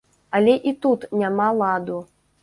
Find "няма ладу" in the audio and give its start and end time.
1.23-1.99